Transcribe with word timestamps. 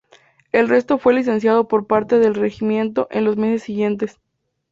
El 0.51 0.67
resto 0.67 0.97
fue 0.97 1.13
licenciado 1.13 1.67
por 1.67 1.85
parte 1.85 2.17
del 2.17 2.33
regimiento 2.33 3.07
en 3.11 3.23
los 3.23 3.37
meses 3.37 3.61
siguientes. 3.61 4.17